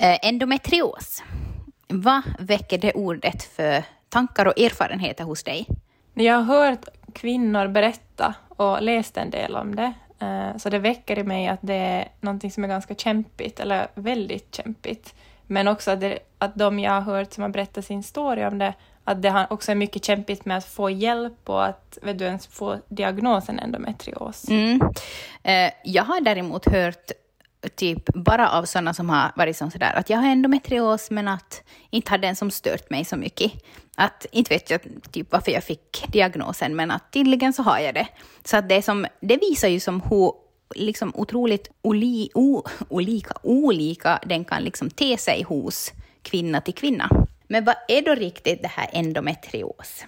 [0.00, 1.22] Eh, endometrios.
[1.88, 5.66] Vad väcker det ordet för tankar och erfarenheter hos dig?
[6.14, 11.18] Jag har hört kvinnor berätta och läst en del om det, eh, så det väcker
[11.18, 15.14] i mig att det är någonting som är ganska kämpigt, eller väldigt kämpigt.
[15.46, 18.58] Men också att, det, att de jag har hört som har berättat sin story om
[18.58, 18.74] det,
[19.04, 22.46] att det också är mycket kämpigt med att få hjälp och att vet du, ens
[22.46, 24.48] få diagnosen endometrios.
[24.48, 24.80] Mm.
[25.42, 27.12] Eh, jag har däremot hört
[27.76, 31.62] typ bara av sådana som har varit som sådär att jag har endometrios men att
[31.90, 33.52] inte har den som stört mig så mycket.
[33.96, 34.80] Att inte vet jag
[35.12, 38.08] typ varför jag fick diagnosen men att tydligen så har jag det.
[38.44, 40.32] Så att det, som, det visar ju som hur
[40.74, 47.10] liksom otroligt oli, o, olika, olika den kan liksom te sig hos kvinna till kvinna.
[47.48, 50.04] Men vad är då riktigt det här endometrios?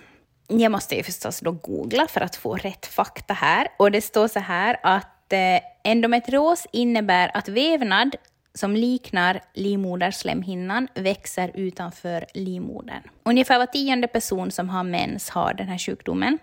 [0.48, 4.28] Jag måste ju förstås då googla för att få rätt fakta här och det står
[4.28, 8.16] så här att Eh, endometrios innebär att vävnad
[8.54, 13.02] som liknar livmoderslemhinnan växer utanför livmodern.
[13.22, 16.38] Ungefär var tionde person som har mens har den här sjukdomen.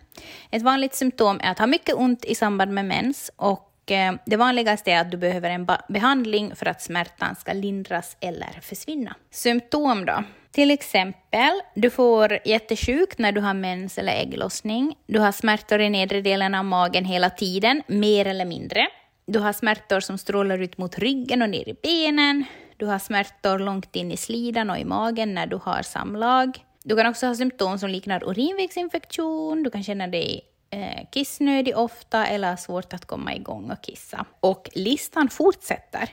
[0.51, 4.37] Ett vanligt symptom är att ha mycket ont i samband med mens och eh, det
[4.37, 9.15] vanligaste är att du behöver en behandling för att smärtan ska lindras eller försvinna.
[9.31, 10.23] Symptom då?
[10.57, 14.95] Till exempel, du får jättesjukt när du har mens eller ägglossning.
[15.07, 18.87] Du har smärtor i nedre delen av magen hela tiden, mer eller mindre.
[19.25, 22.45] Du har smärtor som strålar ut mot ryggen och ner i benen.
[22.77, 26.65] Du har smärtor långt in i slidan och i magen när du har samlag.
[26.83, 29.63] Du kan också ha symptom som liknar urinvägsinfektion.
[29.63, 34.25] Du kan känna dig eh, kissnödig ofta eller ha svårt att komma igång och kissa.
[34.39, 36.09] Och listan fortsätter.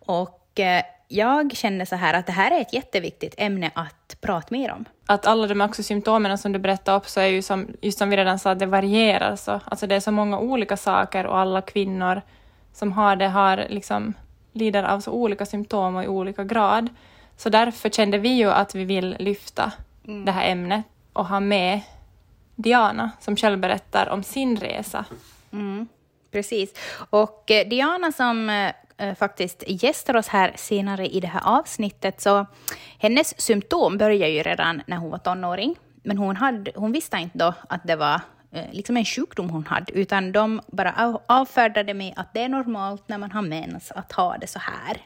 [0.00, 4.46] Och eh, jag känner så här att det här är ett jätteviktigt ämne att prata
[4.50, 4.84] mer om.
[5.06, 8.16] Att alla de också symptomen som du berättade också är ju som, just som vi
[8.16, 9.36] redan sa, det varierar.
[9.36, 12.22] Så, alltså det är så många olika saker och alla kvinnor
[12.72, 14.14] som har det har liksom,
[14.52, 16.88] lider av så olika symptom och i olika grad.
[17.36, 19.72] Så därför kände vi ju att vi vill lyfta
[20.06, 20.24] mm.
[20.24, 21.80] det här ämnet och ha med
[22.56, 25.04] Diana som själv berättar om sin resa.
[25.52, 25.88] Mm,
[26.30, 26.74] precis.
[27.10, 32.20] Och eh, Diana som eh, Eh, faktiskt gästar oss här senare i det här avsnittet,
[32.20, 32.46] så
[32.98, 35.76] hennes symptom började ju redan när hon var tonåring.
[36.02, 38.20] Men hon, hade, hon visste inte då att det var
[38.52, 43.08] eh, liksom en sjukdom hon hade, utan de bara avfärdade med att det är normalt
[43.08, 45.02] när man har mens att ha det så här.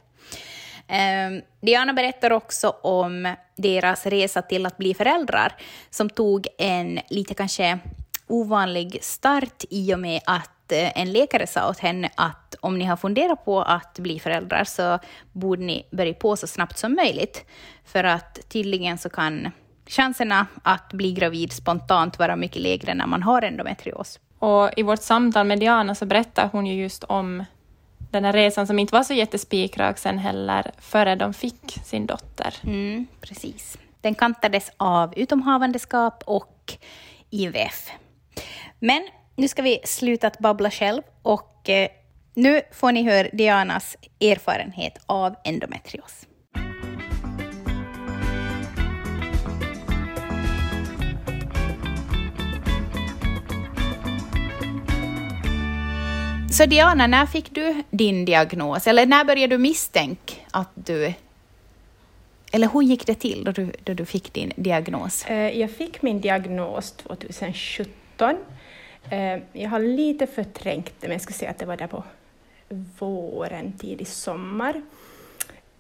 [0.86, 5.52] Ehm, Diana berättar också om deras resa till att bli föräldrar,
[5.90, 7.78] som tog en lite kanske
[8.26, 12.96] ovanlig start i och med att en läkare sa åt henne att om ni har
[12.96, 14.98] funderat på att bli föräldrar så
[15.32, 17.44] borde ni börja på så snabbt som möjligt.
[17.84, 19.50] För att tydligen så kan
[19.86, 24.20] chanserna att bli gravid spontant vara mycket lägre när man har endometrios.
[24.38, 27.44] Och i vårt samtal med Diana så berättar hon ju just om
[28.10, 32.54] den här resan som inte var så jättespikrak sen heller, före de fick sin dotter.
[32.64, 33.78] Mm, precis.
[34.00, 36.76] Den kantades av utomhavandeskap och
[37.30, 37.90] IVF.
[38.78, 41.88] Men nu ska vi sluta att babbla själv och eh,
[42.34, 46.26] nu får ni höra Dianas erfarenhet av endometrios.
[56.50, 58.86] Så Diana, när fick du din diagnos?
[58.86, 61.12] Eller när började du misstänka att du...
[62.52, 65.24] Eller hur gick det till då du, då du fick din diagnos?
[65.26, 68.36] Eh, jag fick min diagnos 2017
[69.10, 72.04] Eh, jag har lite förträngt det, men jag skulle säga att det var där på
[72.98, 74.82] våren, tidig sommar.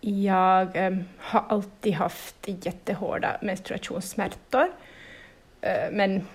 [0.00, 4.72] Jag ehm, har alltid haft jättehårda menstruationssmärtor,
[5.60, 6.26] eh, men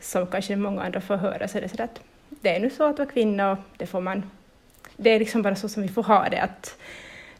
[0.00, 2.84] som kanske många andra får höra så är det så att det är nu så
[2.84, 4.30] att vara kvinna och det får man,
[4.96, 6.78] det är liksom bara så som vi får ha det, att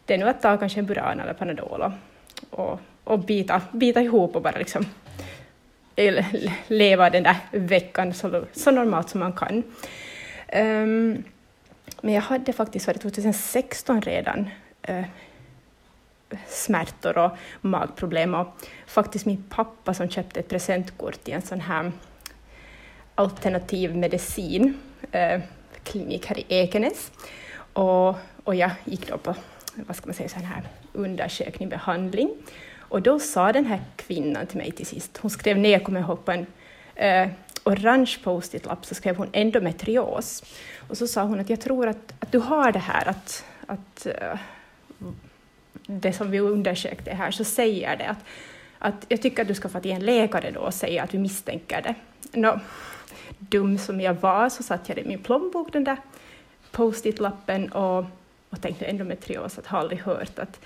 [0.05, 1.91] det är nu att ta kanske en Buran eller Panadol och,
[2.49, 4.85] och, och bita, bita ihop och bara liksom
[6.67, 9.63] leva den där veckan så, så normalt som man kan.
[10.53, 11.23] Um,
[12.01, 14.49] men jag hade faktiskt varit 2016 redan
[14.89, 15.05] uh,
[16.47, 17.31] smärtor och
[17.61, 18.47] magproblem och
[18.87, 21.91] faktiskt min pappa som köpte ett presentkort i en sån här
[23.15, 24.77] alternativ medicin
[25.15, 25.41] uh,
[25.83, 27.11] klinik här i Ekenäs.
[27.73, 29.35] Och, och jag gick då på
[29.75, 30.63] vad ska man säga, sån här
[30.93, 32.29] undersökning, behandling.
[32.89, 36.09] Och då sa den här kvinnan till mig till sist, hon skrev ner, kommer jag
[36.09, 36.45] ihåg, på en
[36.95, 37.29] eh,
[37.63, 40.43] orange post-it-lapp så skrev hon endometrios.
[40.89, 44.05] Och så sa hon att jag tror att, att du har det här, att, att
[44.05, 44.39] eh,
[45.87, 48.23] det som vi undersökte här, så säger det att,
[48.79, 51.17] att jag tycker att du ska få till en läkare då och säga att vi
[51.17, 51.95] misstänker det.
[52.39, 52.59] No.
[53.39, 55.97] dum som jag var så satte jag det i min plånbok, den där
[56.71, 58.05] post-it-lappen, och,
[58.49, 60.59] och tänkte endometrios, att har aldrig hört att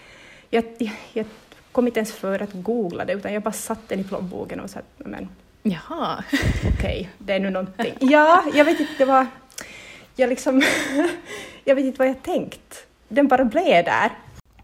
[0.49, 1.25] jag, jag, jag
[1.71, 4.69] kom inte ens för att googla det, utan jag bara satte den i plånboken och
[4.69, 5.29] sa men
[5.63, 6.23] Jaha.
[6.67, 7.93] okej, okay, det är nu någonting.
[7.99, 9.27] Ja, jag vet inte, det var...
[10.15, 10.61] Jag liksom...
[11.63, 12.85] jag vet inte vad jag tänkt.
[13.07, 14.11] Den bara blev där.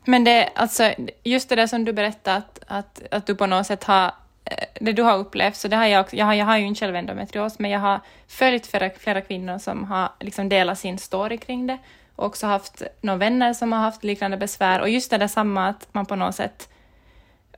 [0.06, 0.94] Men det, alltså,
[1.24, 4.06] just det där som du berättade, att, att, att du på något sätt har
[4.46, 6.66] eh, det du har upplevt, så det har jag också, jag har, jag har ju
[6.66, 10.98] inte själv endometrios, men jag har följt flera, flera kvinnor som har liksom delat sin
[10.98, 11.78] story kring det
[12.16, 15.70] och också haft några vänner som har haft liknande besvär och just det där samma
[15.70, 16.70] att man på något sätt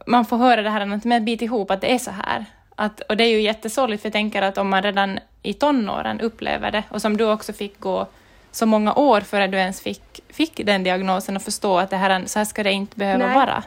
[0.09, 2.45] man får höra det här att bita ihop, att det är så här.
[2.75, 6.21] Att, och det är ju jättesorgligt, för jag tänker att om man redan i tonåren
[6.21, 8.07] upplever det, och som du också fick gå
[8.51, 12.23] så många år före du ens fick, fick den diagnosen och förstå att det här,
[12.25, 13.35] så här ska det inte behöva Nej.
[13.35, 13.63] vara.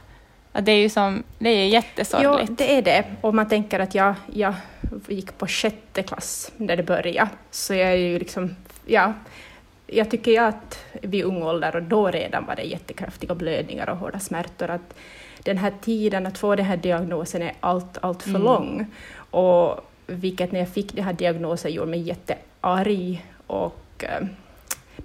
[0.52, 2.50] Att det är ju som, det är jättesorgligt.
[2.50, 3.04] Jo, det är det.
[3.20, 4.54] Och man tänker att jag, jag
[5.08, 8.56] gick på sjätte klass när det började, så jag är ju liksom,
[8.86, 9.12] ja,
[9.86, 13.96] jag tycker ju att vid ung ålder, och då redan var det jättekraftiga blödningar och
[13.96, 14.94] hårda smärtor, att
[15.42, 18.42] den här tiden att få den här diagnosen är allt, allt för mm.
[18.42, 18.86] lång.
[19.30, 24.26] Och vilket när jag fick den här diagnosen gjorde mig jättearg och eh,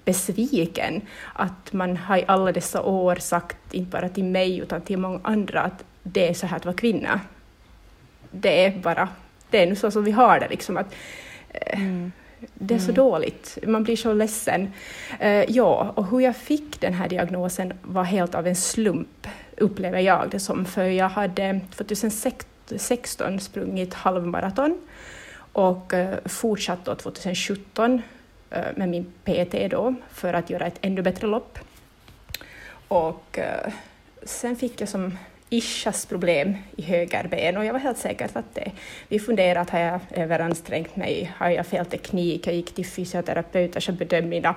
[0.05, 1.01] besviken.
[1.33, 5.19] Att man har i alla dessa år sagt, inte bara till mig utan till många
[5.23, 7.19] andra, att det är så här att vara kvinna.
[8.31, 9.09] Det är bara,
[9.49, 10.77] det är nu så som vi har det liksom.
[10.77, 10.95] Att,
[11.49, 12.11] eh, mm.
[12.53, 12.95] Det är så mm.
[12.95, 14.71] dåligt, man blir så ledsen.
[15.23, 19.99] Uh, ja, och hur jag fick den här diagnosen var helt av en slump, upplever
[19.99, 24.79] jag det som, för jag hade 2016 sprungit halvmaraton
[25.51, 28.01] och eh, fortsatt då 2017
[28.49, 31.59] eh, med min PT då för att göra ett ännu bättre lopp.
[32.87, 33.73] Och eh,
[34.23, 35.17] sen fick jag som
[35.49, 38.71] Ishas problem i höger ben och jag var helt säker på att det.
[39.07, 41.33] Vi funderade, har jag överansträngt mig?
[41.37, 42.47] Har jag fel teknik?
[42.47, 44.55] Jag gick till fysioterapeuter som bedömde mina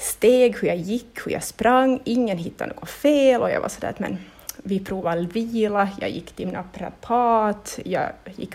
[0.00, 2.00] steg, hur jag gick, hur jag sprang.
[2.04, 4.18] Ingen hittade något fel och jag var sådär att men
[4.56, 8.54] vi provade vila, jag gick till naprapat, jag gick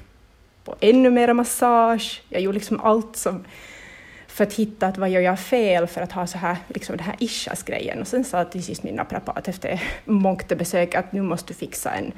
[0.64, 3.46] på ännu mer massage, jag gjorde liksom allt som
[4.28, 7.06] för att hitta att vad gör jag fel för att ha så här, liksom den
[7.06, 8.02] här ischias-grejen.
[8.02, 11.92] Och sen sa till sist min naprapat efter mångt besök att nu måste du fixa
[11.92, 12.12] en,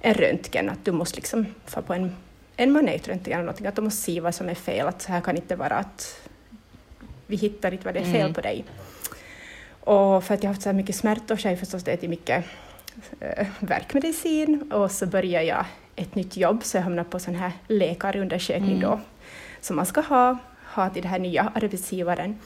[0.00, 2.16] en röntgen, att du måste liksom få på en,
[2.56, 5.20] en magnetröntgen eller någonting, att du måste se vad som är fel, att så här
[5.20, 6.25] kan inte vara att
[7.26, 8.34] vi hittar inte vad det är fel mm.
[8.34, 8.64] på dig.
[9.80, 12.10] Och för att jag har haft så här mycket smärtor så har jag förstås ätit
[12.10, 12.44] mycket
[13.20, 15.64] äh, verkmedicin och så började jag
[15.96, 18.80] ett nytt jobb så jag hamnade på sån här läkarundersökning mm.
[18.80, 19.00] då
[19.60, 20.38] som man ska ha
[20.76, 22.38] ha till den här nya arbetsgivaren.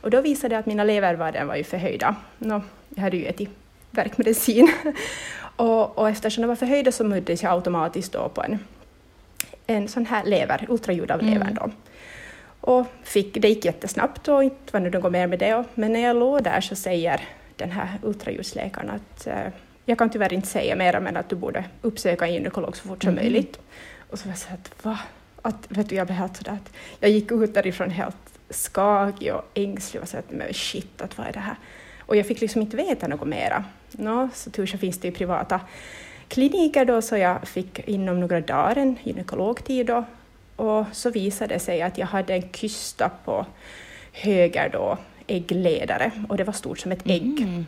[0.00, 2.16] Och då visade det att mina levervärden var ju förhöjda.
[2.38, 2.62] No,
[2.94, 3.50] jag hade ju ätit
[3.90, 4.72] verkmedicin.
[5.56, 8.58] och, och eftersom de var förhöjda så möttes jag automatiskt då på en,
[9.66, 11.54] en sån här lever, ultraljud av levern.
[11.54, 11.70] Då.
[12.68, 15.64] Och fick, det gick jättesnabbt och inte var det något mer med det.
[15.74, 17.20] Men när jag låg där så säger
[17.56, 19.52] den här ultraljudsläkaren att uh,
[19.84, 23.02] jag kan tyvärr inte säga mer men att du borde uppsöka en gynekolog så fort
[23.02, 23.24] som mm.
[23.24, 23.58] möjligt.
[24.10, 24.98] Och så var jag så att, va?
[25.42, 28.16] att, vet du, jag blev helt sådär att jag gick ut därifrån helt
[28.50, 31.56] skakig och ängslig och så att men shit, att vad är det här?
[32.00, 33.64] Och jag fick liksom inte veta något mera.
[33.90, 35.60] No, så tur så finns det ju privata
[36.28, 40.04] kliniker då, så jag fick inom några dagar en gynekologtid då,
[40.58, 43.46] och så visade det sig att jag hade en kysta på
[44.12, 47.40] höger då, äggledare och det var stort som ett ägg.
[47.40, 47.66] Mm.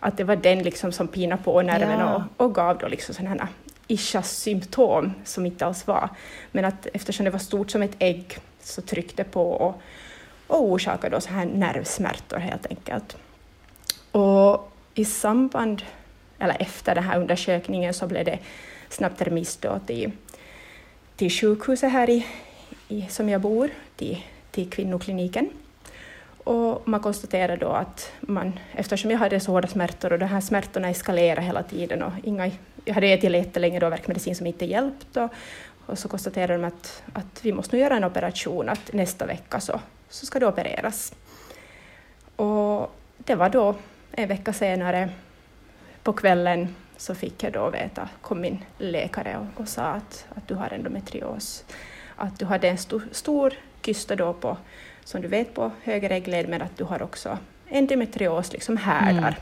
[0.00, 2.24] Att det var den liksom som pinade på nerven ja.
[2.36, 3.48] och, och gav då liksom sådana
[3.86, 6.08] Ishas symptom som inte alls var.
[6.52, 9.80] Men att eftersom det var stort som ett ägg så tryckte på och,
[10.46, 13.16] och orsakade då så här nervsmärtor helt enkelt.
[14.12, 15.82] Och i samband,
[16.38, 18.38] eller efter den här undersökningen så blev det
[18.88, 20.12] snabbt remiss då till,
[21.16, 22.26] till sjukhuset här i,
[22.88, 25.50] i, som jag bor, till, till kvinnokliniken.
[26.44, 30.40] Och man konstaterade då att man, eftersom jag hade så hårda smärtor och de här
[30.40, 32.50] smärtorna eskalerade hela tiden och inga
[32.84, 35.30] jag hade ätit jättelänge då verkmedicin som inte hjälpt och,
[35.86, 39.80] och så konstaterade de att, att vi måste göra en operation, att nästa vecka så,
[40.08, 41.14] så ska det opereras.
[42.36, 43.74] Och det var då
[44.12, 45.10] en vecka senare
[46.02, 50.48] på kvällen så fick jag då veta, kom min läkare och, och sa att, att
[50.48, 51.64] du har endometrios.
[52.16, 53.52] Att du hade en stor, stor
[53.84, 54.56] kysta då på,
[55.04, 59.34] som du vet, på höger äggled, men att du har också endometrios, liksom härdar mm.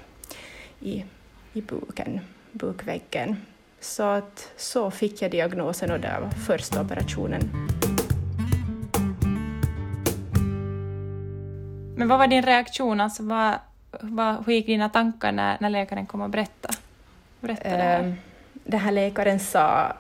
[0.80, 1.04] i,
[1.52, 2.20] i buken
[2.52, 3.36] bukväggen.
[3.80, 7.50] Så att så fick jag diagnosen och det var första operationen.
[11.96, 13.00] Men vad var din reaktion?
[13.00, 13.54] Alltså, vad,
[14.00, 16.74] vad, hur gick dina tankar när, när läkaren kom och berättade?
[17.40, 18.14] Berättade det, här?
[18.64, 19.92] Den här läkaren sa,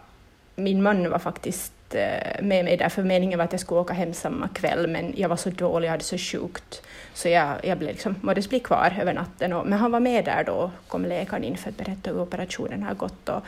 [0.56, 3.94] min man var faktiskt eh, med mig där, för meningen var att jag skulle åka
[3.94, 6.82] hem samma kväll, men jag var så dålig, jag hade så sjukt,
[7.14, 9.52] så jag, jag blev liksom, måddes bli kvar över natten.
[9.52, 12.82] Och, men han var med där då, kom läkaren in för att berätta hur operationen
[12.82, 13.28] har gått.
[13.28, 13.42] Och,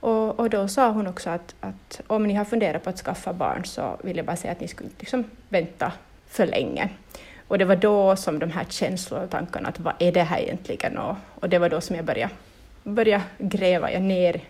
[0.00, 3.32] och, och då sa hon också att, att om ni har funderat på att skaffa
[3.32, 5.92] barn så vill jag bara säga att ni skulle liksom vänta
[6.28, 6.88] för länge.
[7.48, 10.40] Och det var då som de här känslorna och tankarna, att vad är det här
[10.40, 10.98] egentligen?
[10.98, 12.32] Och, och det var då som jag började,
[12.88, 14.40] började gräva jag ner,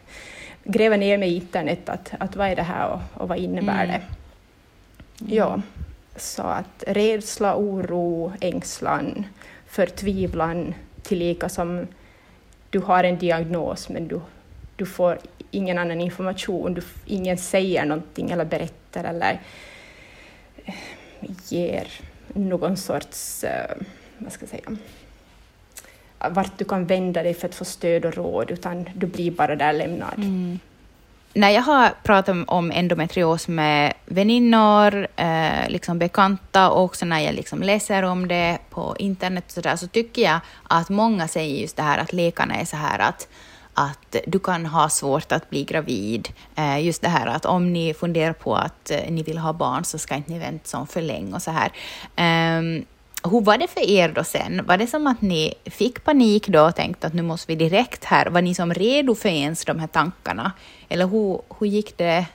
[0.65, 3.85] gräva ner mig i internet, att, att vad är det här och, och vad innebär
[3.85, 4.01] mm.
[4.01, 4.01] det?
[5.35, 5.63] Ja,
[6.17, 9.27] så att rädsla, oro, ängslan,
[9.67, 11.87] förtvivlan, tillika som
[12.71, 14.21] du har en diagnos men du,
[14.77, 15.19] du får
[15.51, 19.41] ingen annan information, du, ingen säger någonting eller berättar eller
[20.65, 20.75] eh,
[21.49, 21.89] ger
[22.27, 23.85] någon sorts, uh,
[24.19, 24.77] vad ska jag säga,
[26.31, 29.57] vart du kan vända dig för att få stöd och råd, utan du blir bara
[29.57, 30.15] där lämnad.
[30.17, 30.59] Mm.
[31.35, 37.35] När jag har pratat om endometrios med väninnor, eh, liksom bekanta och också när jag
[37.35, 41.77] liksom läser om det på internet så, där, så tycker jag att många säger just
[41.77, 43.29] det här att läkarna är så här att
[43.75, 46.29] att du kan ha svårt att bli gravid.
[46.57, 49.85] Eh, just det här att om ni funderar på att eh, ni vill ha barn
[49.85, 51.73] så ska inte ni vänta så för länge och så här.
[52.17, 52.85] Ehm,
[53.25, 54.67] hur var det för er då sen?
[54.67, 58.05] Var det som att ni fick panik då och tänkte att nu måste vi direkt
[58.05, 58.27] här?
[58.27, 60.53] Var ni som redo för ens de här tankarna?
[60.89, 62.27] Eller hur, hur gick det?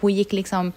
[0.00, 0.72] Hur gick liksom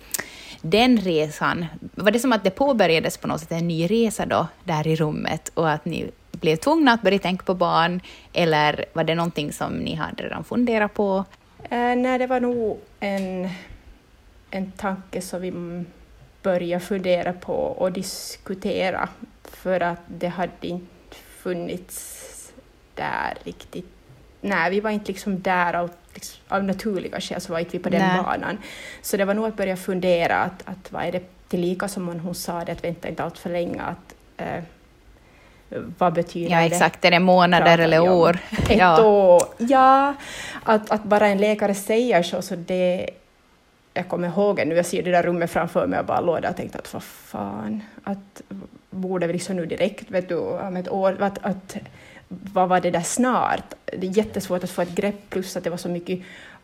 [0.62, 1.66] den resan?
[1.96, 4.96] Var det som att det påbörjades på något sätt en ny resa då, där i
[4.96, 8.02] rummet och att ni blev tvungna att börja tänka på barn,
[8.34, 11.26] eller var det någonting som ni hade redan funderat på?
[11.64, 13.50] Eh, nej, det var nog en,
[14.52, 15.54] en tanke som vi
[16.44, 19.10] började fundera på och diskutera,
[19.56, 22.22] för att det hade inte funnits
[22.96, 23.90] där riktigt.
[24.42, 27.84] Nej, vi var inte liksom där av, liksom, av naturliga skäl, så var inte vi
[27.84, 28.24] på den Nej.
[28.24, 28.58] banan.
[29.02, 32.36] Så det var nog att börja fundera, att, att vad är det tillika som hon
[32.36, 34.64] sa, det, att vänta inte allt för länge, att eh,
[35.98, 36.66] vad betyder ja, det?
[36.66, 38.38] exakt, är det månader eller år?
[38.70, 39.04] Ett ja.
[39.04, 39.42] år.
[39.58, 40.16] Ja,
[40.64, 43.10] att, att bara en läkare säger så, så det...
[43.94, 46.50] Jag kommer ihåg nu, jag ser det där rummet framför mig och bara låg där
[46.50, 48.42] och tänkte att vad fan, att
[48.96, 51.78] borde vi liksom nu direkt, vet du, om ett år, att, att
[52.28, 53.74] vad var det där snart?
[53.86, 56.20] Det är jättesvårt att få ett grepp, plus att det var så mycket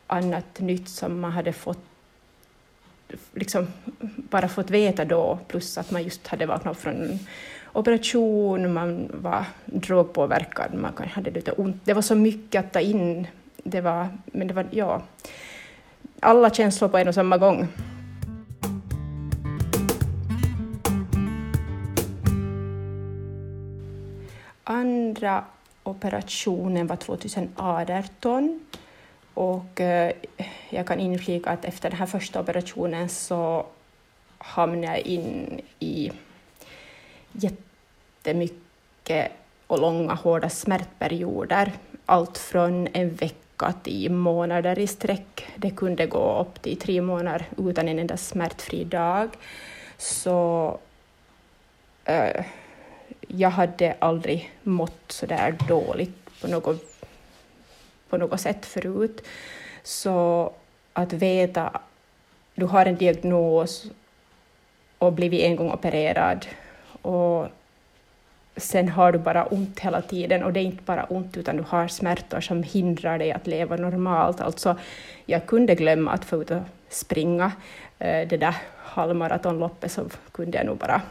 [0.07, 1.79] annat nytt som man hade fått
[3.33, 3.67] liksom
[4.15, 7.19] bara fått veta då, plus att man just hade vaknat upp från
[7.73, 11.81] operation, man var drogpåverkad, man hade lite ont.
[11.83, 13.27] Det var så mycket att ta in.
[13.63, 15.01] Det var, men det var, ja,
[16.19, 17.67] alla känslor på en och samma gång.
[24.71, 25.43] Andra
[25.83, 28.59] operationen var 2018
[29.33, 30.11] och eh,
[30.69, 33.65] jag kan inflika att efter den här första operationen så
[34.37, 36.11] hamnade jag in i
[37.31, 39.31] jättemycket
[39.67, 41.71] och långa hårda smärtperioder.
[42.05, 45.45] Allt från en vecka till månader i sträck.
[45.55, 49.29] Det kunde gå upp till tre månader utan en enda smärtfri dag.
[49.97, 50.79] Så
[52.05, 52.45] äh,
[53.37, 56.83] jag hade aldrig mått så där dåligt på något,
[58.09, 59.23] på något sätt förut.
[59.83, 60.51] Så
[60.93, 61.79] att veta,
[62.55, 63.85] du har en diagnos
[64.97, 66.45] och blivit en gång opererad
[67.01, 67.47] och
[68.55, 71.63] sen har du bara ont hela tiden och det är inte bara ont utan du
[71.67, 74.41] har smärtor som hindrar dig att leva normalt.
[74.41, 74.75] Alltså,
[75.25, 77.51] jag kunde glömma att få ut och springa
[77.99, 81.01] eh, det där halvmaratonloppet så kunde jag nog bara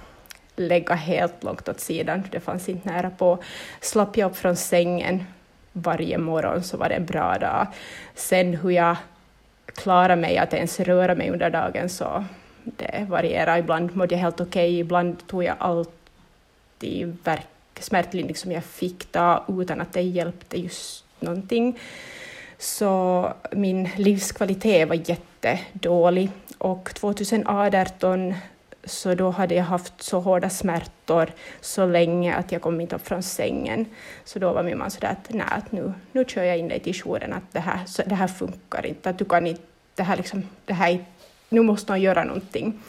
[0.61, 3.38] lägga helt långt åt sidan, det fanns inte nära på.
[3.81, 5.25] Slapp jag upp från sängen
[5.73, 7.67] varje morgon så var det en bra dag.
[8.14, 8.97] Sen hur jag
[9.67, 12.25] klarade mig att ens röra mig under dagen så
[12.64, 13.59] det varierar.
[13.59, 14.79] Ibland mådde jag helt okej, okay.
[14.79, 17.47] ibland tog jag alltid verk,
[17.81, 21.79] smärtlindring som jag fick ta utan att det hjälpte just någonting.
[22.59, 28.35] Så min livskvalitet var jättedålig och 2018
[28.84, 33.06] så då hade jag haft så hårda smärtor så länge att jag kom inte upp
[33.06, 33.87] från sängen.
[34.25, 36.80] Så då var min man sådär att nej, att nu, nu kör jag in dig
[36.80, 39.62] till jouren, att det här, så det här funkar inte, att du kan inte,
[39.94, 41.04] det här, liksom, det här
[41.49, 42.82] nu måste någon göra någonting.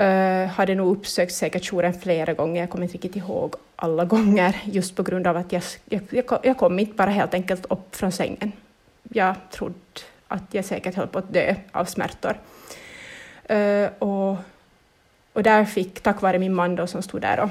[0.00, 4.56] Uh, hade nog uppsökt säkert jouren flera gånger, jag kommer inte riktigt ihåg alla gånger,
[4.64, 7.96] just på grund av att jag, jag, jag, jag kom inte bara helt enkelt upp
[7.96, 8.52] från sängen.
[9.02, 9.74] Jag trodde
[10.28, 12.36] att jag säkert höll på att dö av smärtor.
[13.50, 14.36] Uh, och,
[15.36, 17.50] och där fick, tack vare min man då som stod där och,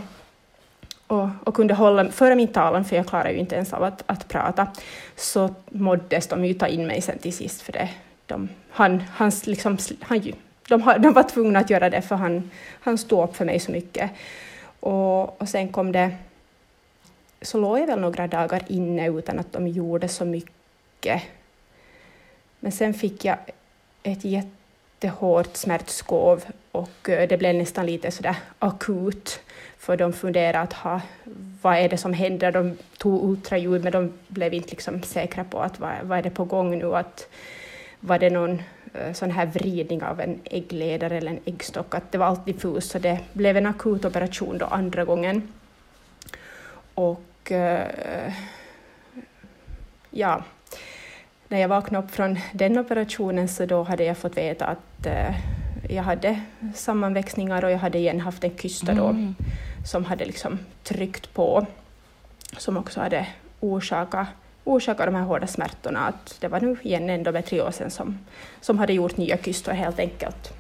[1.08, 4.04] och, och kunde hålla, föra min talan, för jag klarade ju inte ens av att,
[4.06, 4.68] att prata,
[5.16, 7.90] så måddes de ju ta in mig sen till sist, för det,
[8.26, 10.22] de, han, hans, liksom, han
[10.70, 12.52] de, de var tvungna att göra det för han,
[12.82, 14.12] han stod upp för mig så mycket.
[14.80, 16.16] Och, och sen kom det,
[17.42, 21.22] så låg jag väl några dagar inne utan att de gjorde så mycket.
[22.60, 23.38] Men sen fick jag
[24.04, 24.65] ett jätte
[24.96, 29.40] jättehårt smärtskov och eh, det blev nästan lite sådär akut
[29.78, 31.02] för de funderade att ha,
[31.62, 32.52] vad är det som händer?
[32.52, 36.30] De tog ultraljud men de blev inte liksom säkra på att vad, vad är det
[36.30, 36.96] på gång nu?
[36.96, 37.30] Att,
[38.00, 38.62] var det någon
[38.96, 41.96] uh, sån här vridning av en äggledare eller en äggstock?
[41.96, 45.54] Att det var allt diffust så det blev en akut operation då andra gången.
[46.96, 48.34] Och uh,
[50.12, 50.44] ja,
[51.48, 55.36] när jag vaknade upp från den operationen så då hade jag fått veta att uh,
[55.90, 56.42] jag hade
[56.76, 59.36] sammanväxningar och jag hade igen haft en kysta då mm.
[59.86, 61.66] som hade liksom tryckt på,
[62.58, 63.28] som också hade
[63.60, 64.28] orsakat
[64.66, 66.00] orsaka de här hårda smärtorna.
[66.00, 68.20] Att det var nu igen endometriosen som,
[68.62, 70.54] som hade gjort nya kystor helt enkelt.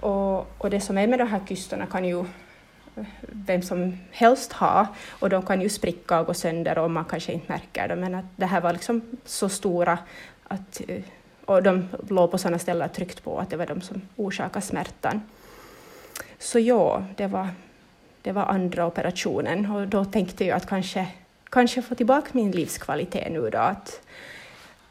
[0.00, 2.24] Och, och det som är med de här kystorna kan ju
[3.30, 7.32] vem som helst ha och de kan ju spricka och gå sönder och man kanske
[7.32, 9.98] inte märker det men att det här var liksom så stora
[10.48, 11.02] att eh,
[11.44, 15.22] och de låg på sådana ställen tryckt på att det var de som orsakade smärtan.
[16.38, 17.48] Så ja, det var,
[18.22, 21.06] det var andra operationen och då tänkte jag att kanske,
[21.50, 23.58] kanske få tillbaka min livskvalitet nu då.
[23.58, 24.00] Att,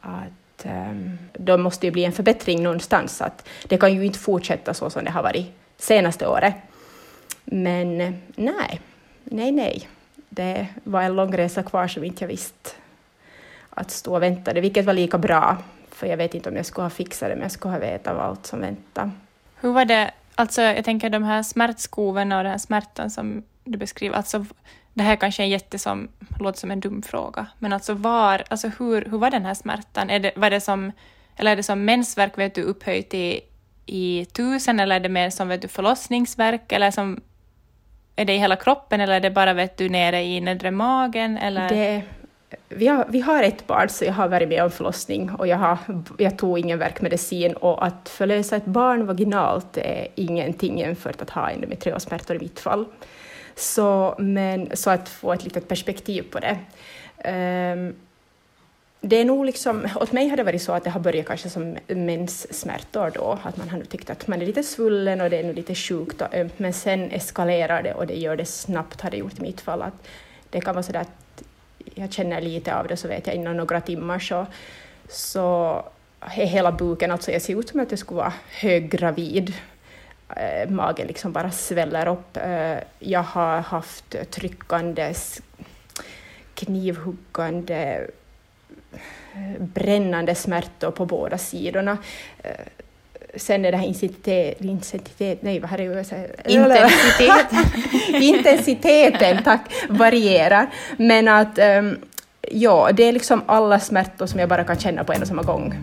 [0.00, 3.20] att um, då måste ju bli en förbättring någonstans.
[3.20, 5.46] Att det kan ju inte fortsätta så som det har varit
[5.76, 6.54] senaste året.
[7.44, 8.80] Men eh, nej,
[9.24, 9.88] nej, nej.
[10.28, 12.70] Det var en lång resa kvar som inte jag visste
[13.70, 15.56] att stå och vänta, vilket var lika bra
[15.94, 18.18] för jag vet inte om jag skulle ha fixat det, men jag skulle ha vetat
[18.18, 19.10] allt som väntade.
[19.60, 23.78] Hur var det, alltså jag tänker de här smärtskoven och den här smärtan som du
[23.78, 24.46] beskriver, alltså
[24.94, 26.08] det här kanske är en jätte som,
[26.40, 30.10] låter som en dum fråga, men alltså var, alltså hur, hur var den här smärtan?
[30.10, 30.92] Är det, var det som,
[31.36, 33.40] eller är det som mensvärk vet du upphöjt i,
[33.86, 37.20] i tusen eller är det mer som vet du, förlossningsverk eller som
[38.16, 41.38] är det i hela kroppen eller är det bara vet du, nere i nedre magen?
[41.38, 41.68] Eller?
[41.68, 42.02] Det,
[42.68, 45.56] vi har, vi har ett barn, så jag har varit med om förlossning och jag,
[45.56, 45.78] har,
[46.18, 51.50] jag tog ingen verkmedicin och att förlösa ett barn vaginalt är ingenting jämfört att ha
[51.50, 52.86] endometriosmärtor i mitt fall.
[53.56, 56.58] Så, men, så att få ett litet perspektiv på det.
[57.30, 57.94] Um,
[59.06, 61.50] det är nog liksom, åt mig har det varit så att det har börjat kanske
[61.50, 65.38] som menssmärtor då, att man har nu tyckt att man är lite svullen och det
[65.38, 69.00] är nu lite sjukt och ömt, men sen eskalerar det och det gör det snabbt,
[69.00, 69.82] har det gjort i mitt fall.
[69.82, 70.08] Att
[70.50, 71.42] det kan vara så att
[71.94, 74.46] jag känner lite av det så vet jag inom några timmar så,
[75.08, 75.84] så
[76.20, 79.54] är hela buken, alltså jag ser ut som att jag skulle vara höggravid.
[80.36, 82.36] Äh, magen liksom bara sväller upp.
[82.36, 85.42] Äh, jag har haft tryckandes,
[86.54, 88.06] knivhuggande,
[89.58, 91.98] brännande smärtor på båda sidorna.
[92.42, 92.50] Eh,
[93.36, 95.84] sen är det här intensitet, nej vad är det
[96.46, 97.64] Intensiteten.
[98.22, 100.66] intensiteten, tack, varierar.
[100.96, 101.98] Men att um,
[102.50, 105.42] ja, det är liksom alla smärtor som jag bara kan känna på en och samma
[105.42, 105.74] gång.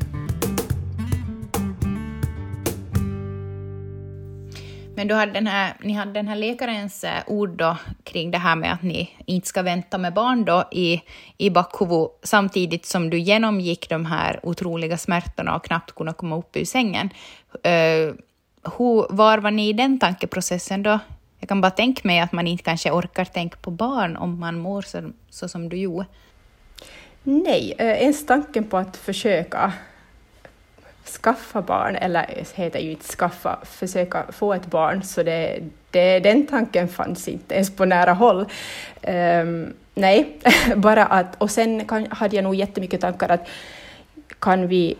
[5.01, 8.37] Men du hade den här, ni hade den här läkarens eh, ord då kring det
[8.37, 11.01] här med att ni inte ska vänta med barn då i,
[11.37, 16.55] i bakhuvud samtidigt som du genomgick de här otroliga smärtorna och knappt kunde komma upp
[16.55, 17.09] ur sängen.
[17.53, 18.13] Uh,
[18.77, 20.99] hur, var var ni i den tankeprocessen då?
[21.39, 24.59] Jag kan bara tänka mig att man inte kanske orkar tänka på barn om man
[24.59, 26.05] mår så, så som du gjorde.
[27.23, 29.73] Nej, eh, ens tanken på att försöka
[31.05, 35.59] skaffa barn, eller eh, heter ju inte skaffa, försöka få ett barn, så det,
[35.91, 38.45] det, den tanken fanns inte ens på nära håll.
[39.07, 40.39] Um, nej,
[40.75, 43.47] bara att, och sen kan, hade jag nog jättemycket tankar att
[44.39, 44.97] kan vi,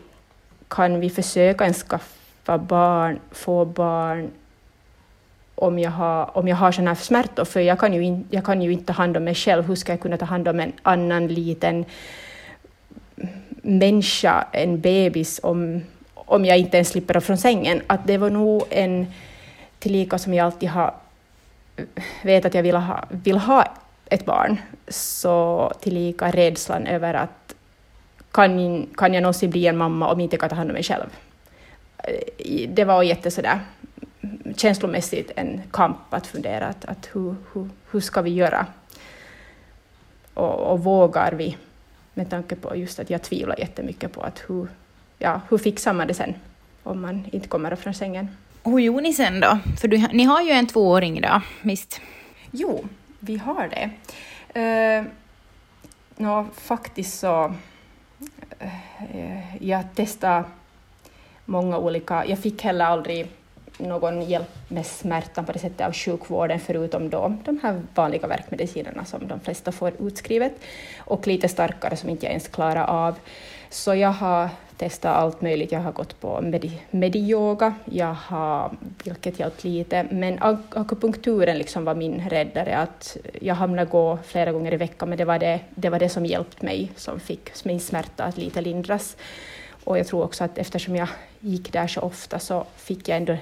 [0.68, 4.32] kan vi försöka en skaffa barn, få barn,
[5.56, 8.46] om jag har, om jag har sådana här smärtor, för jag kan, ju in, jag
[8.46, 10.60] kan ju inte ta hand om mig själv, hur ska jag kunna ta hand om
[10.60, 11.86] en annan liten
[13.62, 15.82] människa, en bebis, om,
[16.14, 17.82] om jag inte ens slipper från sängen.
[17.88, 19.14] Att det var nog en
[19.80, 20.94] tillika som jag alltid har
[22.24, 23.66] vet att jag vill ha, vill ha
[24.06, 27.56] ett barn, så tillika rädslan över att
[28.32, 30.84] kan, kan jag någonsin bli en mamma om jag inte kan ta hand om mig
[30.84, 31.10] själv.
[31.98, 33.60] Eh, det var jätte sådär
[34.58, 38.66] känslomässigt en kamp att fundera att, att hur, hur, hur ska vi göra?
[40.34, 41.58] Och, och vågar vi?
[42.14, 44.68] Med tanke på just att jag tvivlar jättemycket på att hur,
[45.20, 46.34] ja, hur fixar man det sen
[46.84, 48.28] om man inte kommer upp från sängen.
[48.64, 49.60] Hur gjorde ni sen då?
[49.82, 52.02] För du, ni har ju en tvååring idag, visst?
[52.52, 52.86] Jo,
[53.20, 53.90] vi har det.
[54.60, 55.06] Uh,
[56.18, 57.54] no, faktiskt så...
[59.14, 60.44] Uh, jag testade
[61.46, 62.26] många olika...
[62.26, 63.28] Jag fick heller aldrig
[63.78, 69.06] någon hjälp med smärtan på det sättet av sjukvården förutom då de här vanliga verkmedicinerna
[69.06, 70.54] som de flesta får utskrivet
[70.98, 73.16] och lite starkare som inte jag ens klarar av.
[73.70, 74.50] Så jag har
[74.82, 75.72] testat allt möjligt.
[75.72, 78.72] Jag har gått på medi mediyoga, jag har,
[79.04, 82.78] vilket hjälpt lite, men akupunkturen liksom var min räddare.
[82.78, 86.10] Att jag hamnade gå flera gånger i veckan, men det var det, det, var det
[86.10, 89.18] som hjälpte mig, som fick min smärta att lite lindras.
[89.84, 91.08] Och jag tror också att eftersom jag
[91.40, 93.38] gick där så ofta så fick jag ändå,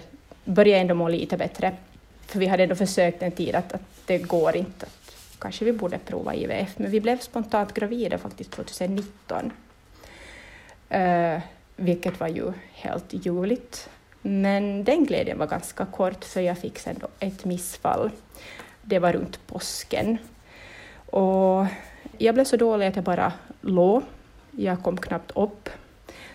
[0.49, 1.75] började ändå må lite bättre.
[2.25, 5.73] För vi hade ändå försökt en tid att, att det går inte, att kanske vi
[5.73, 9.51] borde prova IVF, men vi blev spontant gravida faktiskt 2019.
[10.91, 11.41] Uh, eh,
[11.75, 13.89] vilket var ju helt ljuvligt.
[14.21, 18.12] Men den glädjen var ganska kort, för jag fick sen då ett missfall.
[18.81, 20.17] Det var runt påsken.
[21.05, 21.65] Och
[22.17, 24.03] jag blev så dålig att jag bara låg.
[24.51, 25.69] Jag kom knappt upp.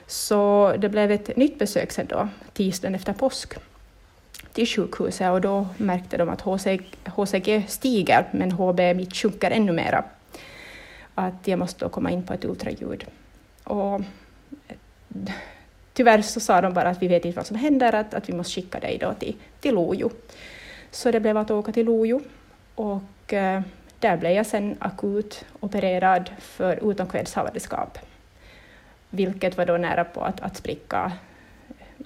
[0.06, 3.54] Så det blev ett nytt besök sen då, tisdagen efter påsk,
[4.54, 9.72] till sjukhuset och då märkte de att HCG, HCG stiger, men HB mitt sjunker ännu
[9.72, 10.04] mera.
[11.14, 13.04] Att jag måste då komma in på ett ultraljud.
[13.64, 14.00] Och
[15.92, 18.32] tyvärr så sa de bara att vi vet inte vad som händer, att, att vi
[18.32, 20.10] måste skicka dig då till, till Lojo.
[20.90, 22.20] Så det blev att åka till Lojo
[22.74, 23.62] och eh,
[23.98, 27.98] där blev jag sen akut opererad för utomkvedshavandeskap
[29.14, 31.12] vilket var då nära på att, att spricka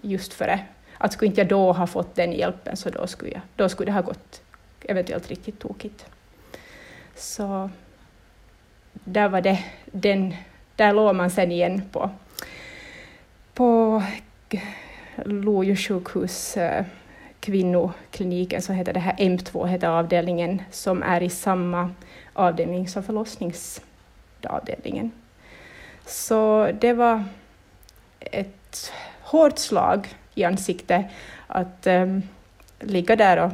[0.02, 0.60] just före.
[0.98, 3.90] Att skulle inte jag då ha fått den hjälpen så då skulle, jag, då skulle
[3.90, 4.42] det ha gått
[4.80, 6.06] eventuellt riktigt tokigt.
[7.14, 7.70] Så
[8.92, 10.34] där var det, den,
[10.76, 12.10] där låg man sen igen på,
[13.54, 14.02] på
[15.24, 16.84] Lojo sjukhus eh,
[17.40, 21.90] kvinnokliniken, så heter det här M2 heter avdelningen, som är i samma
[22.32, 25.10] avdelning som förlossningsavdelningen.
[26.06, 27.24] Så det var
[28.20, 30.08] ett hårt slag
[30.38, 31.06] i ansiktet
[31.46, 32.22] att um,
[32.80, 33.52] ligga där och,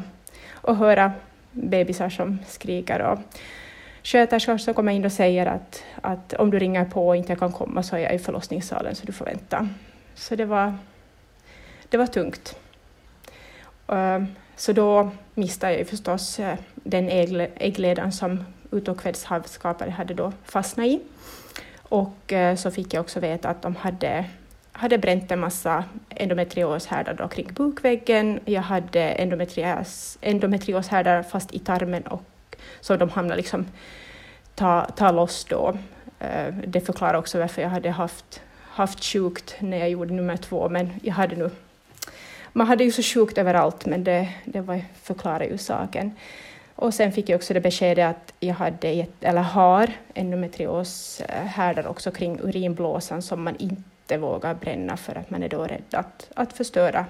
[0.52, 1.12] och höra
[1.52, 3.18] bebisar som skriker och
[4.02, 7.52] sköterskor som kommer in och säger att, att om du ringer på och inte kan
[7.52, 9.68] komma så är jag i förlossningssalen så du får vänta.
[10.14, 10.74] Så det var,
[11.88, 12.56] det var tungt.
[13.86, 21.00] Um, så då miste jag förstås eh, den äggledaren som utåkvedshavskapare hade då fastnat i.
[21.88, 24.24] Och eh, så fick jag också veta att de hade,
[24.76, 28.40] hade bränt en massa endometrioshärdar kring bukväggen.
[28.44, 32.22] Jag hade endometrios, endometrioshärdar fast i tarmen och
[32.80, 33.66] så de hamnade liksom
[34.54, 35.76] ta, ta loss då.
[36.20, 40.68] Eh, det förklarar också varför jag hade haft, haft sjukt när jag gjorde nummer två,
[40.68, 41.50] men jag hade nu
[42.56, 46.12] man hade ju så sjukt överallt, men det, det var, förklarar ju saken.
[46.74, 52.10] Och sen fick jag också det beskedet att jag hade, eller har, endometrioshärdar eh, också
[52.10, 56.52] kring urinblåsan som man inte vågar bränna för att man är då rädd att, att
[56.52, 57.06] förstöra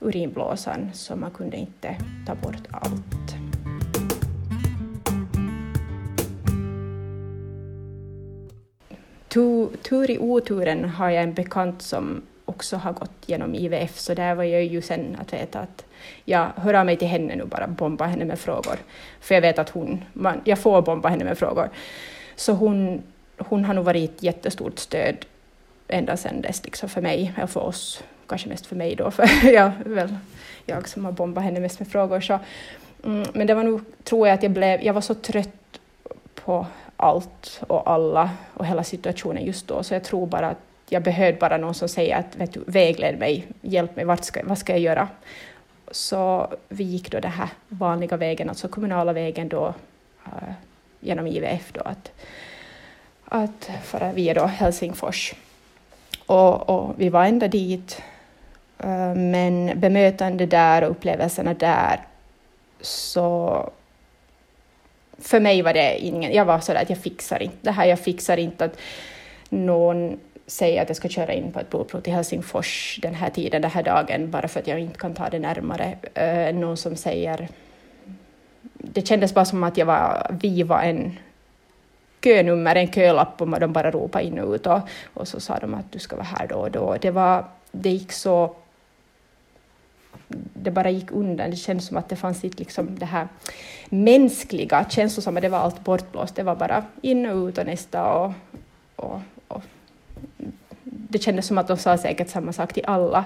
[0.00, 3.34] urinblåsan, så man kunde inte ta bort allt.
[9.82, 14.34] Tur i oturen har jag en bekant som också har gått genom IVF, så där
[14.34, 15.84] var jag ju sen att veta att
[16.24, 18.78] jag hör av mig till henne nu bara, bomba henne med frågor.
[19.20, 21.70] För jag vet att hon, man, jag får bomba henne med frågor.
[22.36, 23.02] Så hon,
[23.38, 25.16] hon har nog varit ett jättestort stöd
[25.88, 29.28] ända sedan dess liksom för mig, eller för oss, kanske mest för mig då, för
[29.52, 30.16] jag, väl,
[30.66, 32.20] jag som har bombat henne mest med frågor.
[32.20, 32.38] Så,
[33.04, 35.80] mm, men det var nog, tror jag, att jag blev, jag var så trött
[36.34, 36.66] på
[36.96, 41.40] allt och alla och hela situationen just då, så jag tror bara att jag behövde
[41.40, 44.72] bara någon som säger att vet du, vägled mig, hjälp mig, vart ska, vad ska
[44.72, 45.08] jag göra?
[45.90, 49.74] Så vi gick då den här vanliga vägen, alltså kommunala vägen då
[50.26, 50.52] uh,
[51.00, 52.12] genom IVF då, att,
[53.24, 55.34] att föra via då Helsingfors.
[56.26, 58.02] Och, och vi var ända dit,
[58.78, 62.00] eh, men bemötande där och upplevelserna där
[62.80, 63.70] så
[65.18, 67.98] för mig var det ingen, jag var sådär att jag fixar inte det här, jag
[67.98, 68.78] fixar inte att
[69.48, 73.62] någon säger att jag ska köra in på ett blodprov till Helsingfors den här tiden,
[73.62, 75.96] den här dagen, bara för att jag inte kan ta det närmare.
[76.14, 77.48] Eh, någon som säger...
[78.78, 81.18] Det kändes bara som att jag var, vi var en
[82.24, 84.80] könummer, en kölapp och de bara ropade in och ut och,
[85.14, 86.96] och så sa de att du ska vara här då och då.
[87.00, 88.56] Det, var, det gick så...
[90.54, 91.50] Det bara gick undan.
[91.50, 93.28] Det kändes som att det fanns inte liksom det här
[93.88, 96.36] mänskliga, känslosamma, det var allt bortblåst.
[96.36, 98.32] Det var bara in och ut och nästa och,
[98.96, 99.20] och
[100.82, 103.24] det kändes som att de sa säkert samma sak till alla.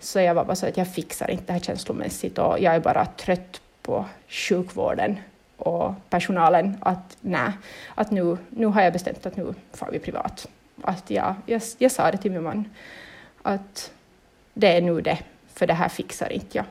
[0.00, 2.80] Så jag var bara så att jag fixar inte det här känslomässigt och jag är
[2.80, 5.16] bara trött på sjukvården
[5.64, 7.52] och personalen att nej,
[7.94, 10.48] att nu, nu har jag bestämt att nu får vi privat.
[10.82, 12.68] Att jag, jag, jag sa det till min man
[13.42, 13.92] att
[14.54, 16.66] det är nu det för det här fixar inte jag.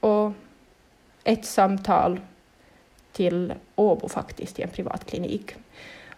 [0.00, 0.32] Och
[1.24, 2.20] ett samtal
[3.12, 5.54] till Åbo faktiskt, i en privatklinik.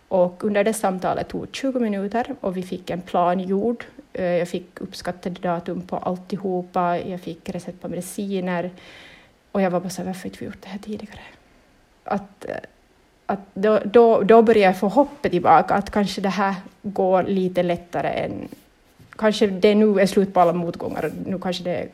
[0.08, 3.84] Och under det samtalet tog 20 minuter och vi fick en plan gjord.
[4.12, 8.70] Eh, jag fick uppskattade datum på alltihopa, jag fick recept på mediciner
[9.52, 11.20] och jag var bara så här, varför inte vi gjort det här tidigare?
[12.06, 12.46] Att,
[13.26, 17.62] att då, då, då började jag få hoppet tillbaka, att kanske det här går lite
[17.62, 18.48] lättare än...
[19.16, 21.88] Kanske det nu är slut på alla motgångar och nu kanske det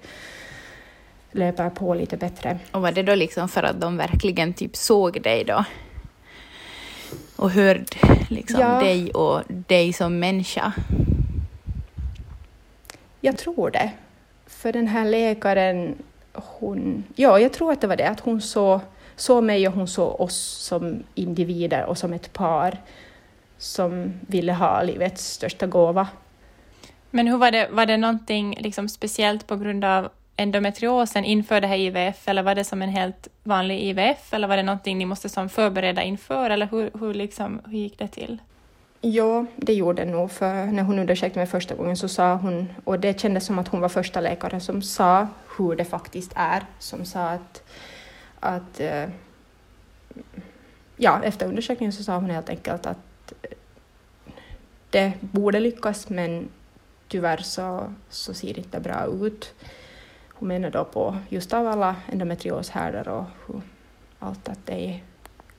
[1.32, 2.58] löper på lite bättre.
[2.72, 5.64] Och var det då liksom för att de verkligen typ såg dig då?
[7.36, 7.84] Och hörde
[8.28, 8.80] liksom ja.
[8.80, 10.72] dig och dig som människa?
[13.20, 13.90] Jag tror det.
[14.46, 15.94] För den här läkaren,
[16.32, 17.04] hon...
[17.14, 18.80] Ja, jag tror att det var det, att hon såg,
[19.16, 22.78] såg mig och hon såg oss som individer och som ett par
[23.58, 26.08] som ville ha livets största gåva.
[27.10, 31.66] Men hur var det, var det någonting liksom speciellt på grund av endometriosen inför det
[31.66, 35.06] här IVF eller var det som en helt vanlig IVF eller var det någonting ni
[35.06, 38.38] måste som förbereda inför eller hur, hur, liksom, hur gick det till?
[39.04, 42.72] Ja, det gjorde det nog, för när hon undersökte mig första gången så sa hon,
[42.84, 46.62] och det kändes som att hon var första läkaren som sa hur det faktiskt är,
[46.78, 47.62] som sa att,
[48.42, 49.08] att eh,
[50.96, 53.56] ja, efter undersökningen så sa hon helt enkelt att eh,
[54.90, 56.48] det borde lyckas men
[57.08, 59.54] tyvärr så, så ser det inte bra ut.
[60.28, 63.60] Hon menar då på just av alla endometrioshärdar och hur,
[64.18, 65.00] allt att det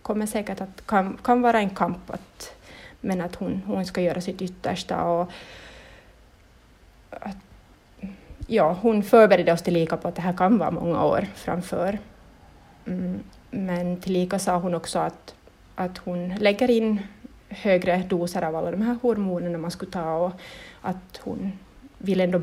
[0.01, 2.55] kommer säkert att kan, kan vara en kamp att,
[3.01, 5.31] men att hon, hon ska göra sitt yttersta och
[7.09, 7.37] att,
[8.47, 11.99] ja, hon förberedde oss tillika på att det här kan vara många år framför.
[12.85, 13.19] Mm,
[13.51, 15.35] men tillika sa hon också att,
[15.75, 17.01] att hon lägger in
[17.49, 20.31] högre doser av alla de här hormonerna man skulle ta och
[20.81, 21.51] att hon
[21.97, 22.41] vill ändå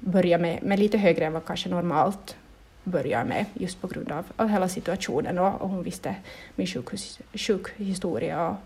[0.00, 2.36] börja med, med lite högre än vad kanske normalt
[2.84, 6.14] börjar med just på grund av, av hela situationen och, och hon visste
[6.54, 8.56] min sjukhus, sjukhistoria och,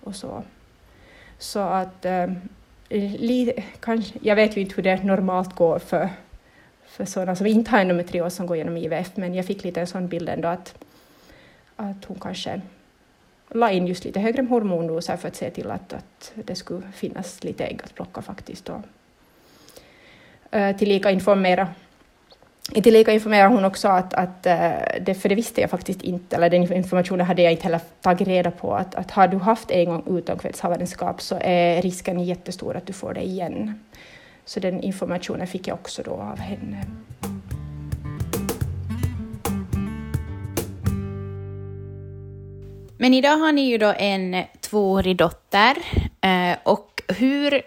[0.00, 0.42] och så.
[1.38, 2.26] Så att eh,
[2.88, 6.08] li, kanske, jag vet ju inte hur det normalt går för,
[6.88, 9.86] för sådana som inte har endometrios som går genom IVF, men jag fick lite en
[9.86, 10.74] sån bild ändå att,
[11.76, 12.60] att hon kanske
[13.48, 17.44] la in just lite högre hormondoser för att se till att, att det skulle finnas
[17.44, 18.68] lite ägg att plocka faktiskt.
[18.68, 18.80] Och,
[20.50, 21.68] eh, tillika informera
[22.74, 24.70] Tillika informerar hon också att, att eh,
[25.00, 28.28] det, för det visste jag faktiskt inte, eller den informationen hade jag inte heller tagit
[28.28, 32.86] reda på, att, att har du haft en gång utomkvedshavandeskap så är risken jättestor att
[32.86, 33.80] du får det igen.
[34.48, 36.84] Så den informationen fick jag också då av henne.
[42.98, 45.76] Men idag har ni ju då en tvåårig dotter
[46.20, 47.62] eh, och hur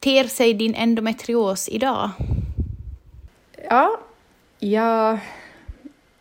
[0.00, 2.10] ter sig din endometrios idag?
[3.68, 4.00] Ja,
[4.58, 5.18] ja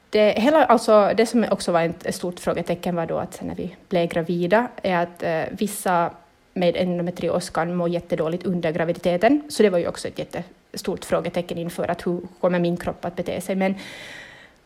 [0.09, 3.75] det, hela, alltså, det som också var ett stort frågetecken var då att när vi
[3.89, 6.11] blev gravida är att eh, vissa
[6.53, 11.57] med endometrios kan må jättedåligt under graviditeten, så det var ju också ett jättestort frågetecken
[11.57, 13.55] inför att hur kommer min kropp att bete sig.
[13.55, 13.75] Men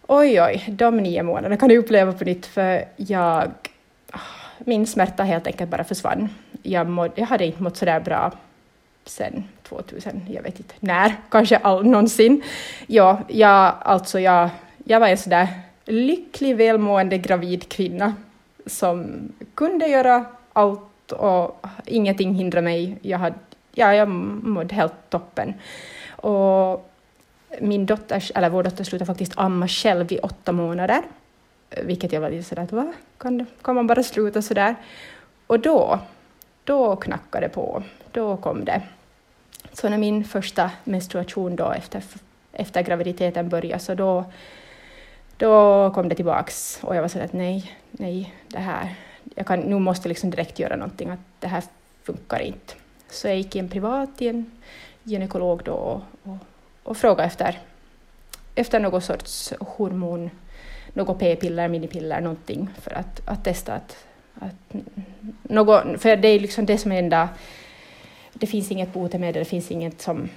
[0.08, 3.52] oj, oj, de nio månaderna kan jag uppleva på nytt, för jag,
[4.60, 6.30] min smärta helt enkelt bara försvann.
[6.64, 8.32] Jag, må, jag hade inte mått sådär bra
[9.06, 12.44] sen 2000, jag vet inte när, kanske all, någonsin.
[12.88, 14.50] Ja, jag, alltså jag,
[14.84, 15.48] jag var en sådär
[15.86, 18.16] lycklig, välmående gravid kvinna
[18.66, 19.08] som
[19.56, 22.98] kunde göra allt och ingenting hindrade mig.
[23.02, 23.36] Jag, hade,
[23.74, 25.54] ja, jag mådde helt toppen.
[26.10, 26.90] Och
[27.62, 31.02] min dotter, eller vår dotter slutade faktiskt amma själv i åtta månader,
[31.84, 34.76] vilket jag var lite sådär att va, kan, kan man bara sluta sådär?
[35.48, 36.00] Och då,
[36.64, 38.82] då knackade det på, då kom det.
[39.74, 42.04] Så när min första menstruation då efter,
[42.52, 44.26] efter graviditeten började, så då,
[45.38, 48.96] då kom det tillbaks och jag var så att nej, nej, det här,
[49.36, 51.64] jag kan, nu måste jag liksom direkt göra någonting, att det här
[52.04, 52.74] funkar inte.
[53.10, 54.52] Så jag gick in privat till en
[55.04, 56.38] gynekolog då och, och,
[56.84, 57.60] och frågade efter,
[58.56, 60.30] efter någon sorts hormon,
[60.94, 64.76] något p-piller, minipiller, någonting för att, att testa att, att
[65.44, 67.30] något, för det är liksom det som är enda
[68.40, 70.30] det finns inget botemedel, det finns inget som,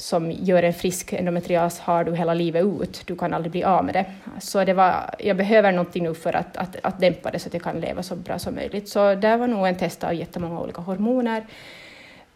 [0.00, 1.12] som gör en frisk.
[1.12, 4.04] endometrias har du hela livet ut, du kan aldrig bli av med det.
[4.40, 7.54] Så det var, jag behöver någonting nu för att, att, att dämpa det så att
[7.54, 8.88] jag kan leva så bra som möjligt.
[8.88, 11.46] Så det var nog en test av jättemånga olika hormoner.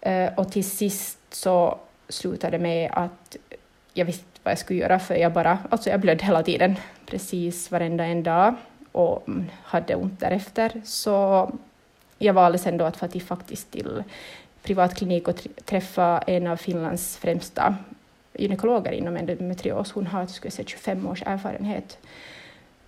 [0.01, 3.37] Eh, och till sist så slutade det med att
[3.95, 7.71] jag visste vad jag skulle göra, för jag bara, alltså jag blödde hela tiden, precis
[7.71, 8.55] varenda en dag
[8.93, 10.83] och mm, hade ont därefter.
[10.85, 11.51] Så
[12.19, 14.05] jag valde sen då att faktiskt till
[14.65, 17.77] privatklinik och träffa en av Finlands främsta
[18.33, 19.93] gynekologer inom endometrios.
[19.93, 21.99] Hon har skulle säga, 25 års erfarenhet.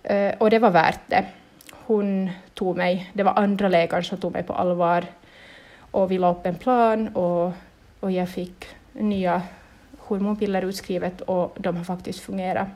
[0.03, 1.25] Eh, och det var värt det.
[1.71, 5.05] Hon tog mig, det var andra läkaren som tog mig på allvar
[5.91, 7.53] och vi la upp en plan och,
[7.99, 9.41] och jag fick nya
[9.97, 12.67] hormonpiller utskrivet och de har faktiskt fungerat.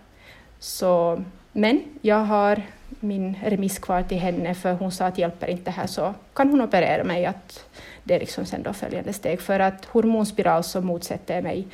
[0.62, 2.62] Så, men jag har
[3.00, 6.50] min remiss kvar till henne för hon sa att hjälper inte det här så kan
[6.50, 7.26] hon operera mig.
[7.26, 7.66] Att
[8.04, 9.42] det är liksom sen då följande steg.
[9.42, 11.68] För att hormonspiral så motsätter jag mig.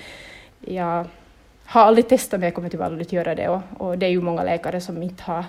[0.60, 1.06] Jag
[1.66, 4.10] har aldrig testat men jag kommer tyvärr aldrig att göra det och, och det är
[4.10, 5.46] ju många läkare som inte har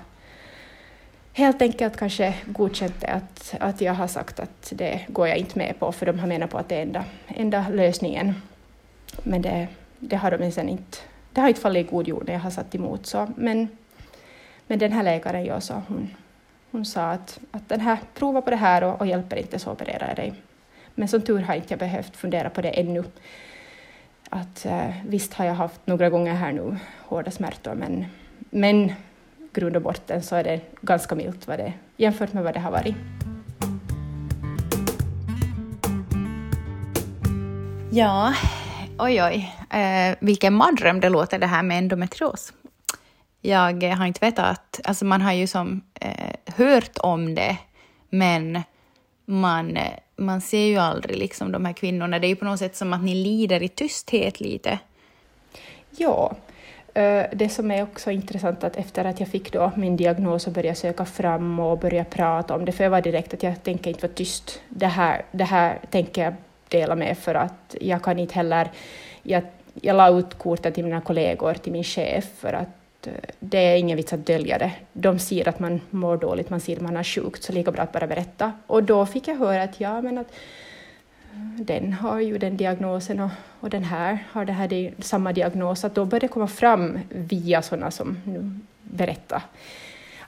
[1.33, 5.59] helt enkelt kanske godkänt det att, att jag har sagt att det går jag inte
[5.59, 8.35] med på för de har menat på att det är enda, enda lösningen.
[9.23, 10.99] Men det, det har de sen inte,
[11.39, 13.07] det har inte fallit i god jord när jag har satt emot.
[13.07, 13.69] Så, men,
[14.67, 16.15] men den här läkaren jag sa, hon,
[16.71, 19.73] hon sa att, att den här, prova på det här och, och hjälper inte så
[19.73, 20.35] opererar jag dig.
[20.95, 23.05] Men som tur har inte jag behövt fundera på det ännu.
[24.29, 28.07] Att, eh, visst har jag haft några gånger här nu hårda smärtor men,
[28.51, 28.93] men
[29.53, 32.71] grund och botten så är det ganska milt vad det, jämfört med vad det har
[32.71, 32.97] varit.
[37.91, 38.35] Ja,
[38.99, 42.53] oj oj, eh, vilken mardröm det låter det här med endometrios.
[43.41, 47.57] Jag har inte vetat alltså man har ju som eh, hört om det,
[48.11, 48.63] men
[49.25, 52.19] man, eh, man ser ju aldrig liksom de här kvinnorna.
[52.19, 54.79] Det är ju på något sätt som att ni lider i tysthet lite.
[55.91, 56.37] Ja,
[56.95, 60.53] eh, det som är också intressant att efter att jag fick då min diagnos och
[60.53, 63.91] började söka fram och börja prata om det, för jag var direkt att jag tänker
[63.91, 64.61] inte vara tyst.
[64.69, 66.35] Det här, det här tänker jag
[66.69, 68.71] dela med för att jag kan inte heller...
[69.23, 69.43] Jag,
[69.75, 73.77] jag la ut korten till mina kollegor, till min chef, för att eh, det är
[73.77, 74.73] ingen vits att dölja det.
[74.93, 77.83] De ser att man mår dåligt, man ser att man har sjukt, så lika bra
[77.83, 78.53] att bara berätta.
[78.67, 80.33] Och då fick jag höra att ja, men att
[81.33, 85.85] eh, den har ju den diagnosen och, och den här har det här samma diagnos,
[85.85, 89.43] att då börjar det komma fram via sådana som nu berättar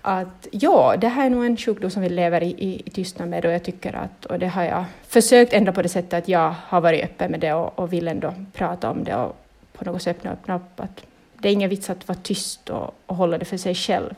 [0.02, 3.28] att ja, det här är nog en sjukdom som vi lever i, i, i tystnad
[3.28, 6.28] med och jag tycker att, och det har jag försökt ändra på det sättet att
[6.28, 9.36] jag har varit öppen med det och, och vill ändå prata om det och
[9.72, 11.04] på något sätt öppna, öppna upp att
[11.38, 14.14] det är ingen vits att vara tyst och, och hålla det för sig själv.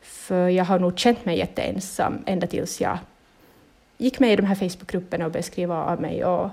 [0.00, 2.98] För jag har nog känt mig jätteensam ända tills jag
[3.98, 6.24] gick med i de här Facebookgrupperna och började skriva av mig.
[6.24, 6.50] Och,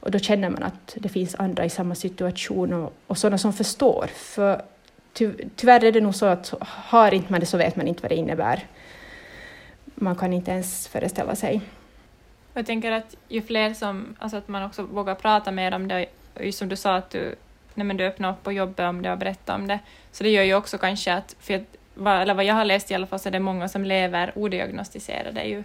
[0.00, 3.52] och då känner man att det finns andra i samma situation och, och sådana som
[3.52, 4.06] förstår.
[4.14, 4.62] För
[5.16, 8.02] ty, tyvärr är det nog så att har inte man det så vet man inte
[8.02, 8.66] vad det innebär.
[9.94, 11.60] Man kan inte ens föreställa sig.
[12.54, 16.06] Jag tänker att ju fler som, alltså att man också vågar prata mer om det,
[16.34, 17.34] och som du sa att du,
[17.74, 19.78] nej men du öppnar upp och jobbar om det och berättar om det,
[20.12, 21.76] så det gör ju också kanske att, för att,
[22.22, 25.44] eller vad jag har läst i alla fall, så är det många som lever odiagnostiserade
[25.44, 25.64] ju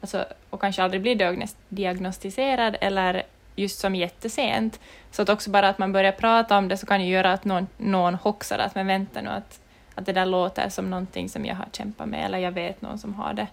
[0.00, 3.22] alltså, och kanske aldrig blir diagnostiserad eller
[3.56, 4.80] just som jättesent.
[5.10, 7.44] Så att också bara att man börjar prata om det så kan ju göra att
[7.44, 9.60] någon, någon hoxar att men vänta nu att,
[9.94, 12.98] att det där låter som någonting som jag har kämpat med eller jag vet någon
[12.98, 13.46] som har det.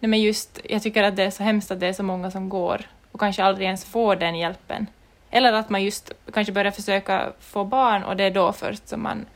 [0.00, 2.30] Nej, men just, jag tycker att det är så hemskt att det är så många
[2.30, 4.86] som går och kanske aldrig ens får den hjälpen.
[5.30, 9.02] Eller att man just kanske börjar försöka få barn och det är då först som
[9.02, 9.26] man,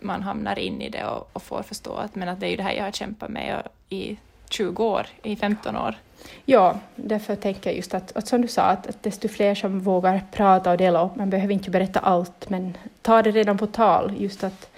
[0.00, 2.56] man hamnar in i det och, och får förstå att, men att det är ju
[2.56, 4.18] det här jag har kämpat med i
[4.52, 5.94] 20 år, i 15 år.
[6.44, 9.80] Ja, därför tänker jag just att, att som du sa, att, att desto fler som
[9.80, 13.66] vågar prata och dela upp, man behöver inte berätta allt, men ta det redan på
[13.66, 14.70] tal, just att,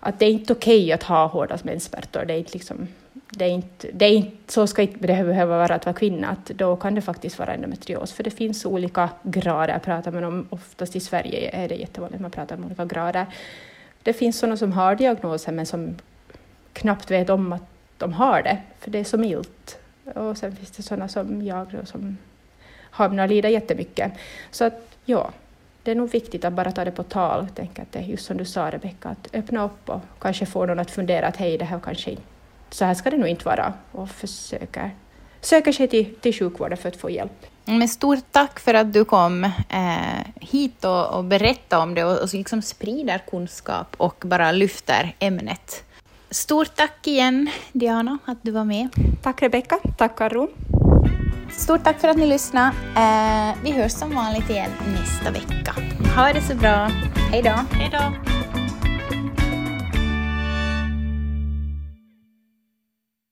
[0.00, 2.88] att det är inte okej okay att ha hårda menssmärtor, det är inte liksom
[3.30, 6.28] det är inte, det är inte, så ska inte det behöva vara att vara kvinna,
[6.28, 10.46] att då kan det faktiskt vara endometrios, för det finns olika grader, pratar man om,
[10.50, 13.26] oftast i Sverige är det jättevanligt att man pratar om olika grader.
[14.02, 15.94] Det finns sådana som har diagnosen men som
[16.72, 19.78] knappt vet om att de har det, för det är så milt.
[20.14, 22.18] Och sen finns det sådana som jag som
[22.90, 24.12] hamnar och lider jättemycket.
[24.50, 25.30] Så att ja,
[25.82, 27.48] det är nog viktigt att bara ta det på tal.
[27.54, 30.66] Tänk att det är just som du sa Rebecka, att öppna upp och kanske få
[30.66, 32.22] någon att fundera att hej, det här kanske inte,
[32.70, 34.90] så här ska det nog inte vara och försöka
[35.40, 37.46] söker sig till, till sjukvården för att få hjälp.
[37.64, 42.22] Men stort tack för att du kom eh, hit och, och berättade om det och,
[42.22, 45.84] och liksom sprider kunskap och bara lyfter ämnet.
[46.30, 48.88] Stort tack igen, Diana, att du var med.
[49.22, 49.78] Tack Rebecka.
[49.98, 50.48] Tack Karo.
[51.50, 52.72] Stort tack för att ni lyssnade.
[52.96, 54.70] Eh, vi hörs som vanligt igen
[55.00, 55.74] nästa vecka.
[56.16, 56.90] Ha det så bra.
[57.30, 57.54] Hej då.
[57.70, 58.12] Hej då.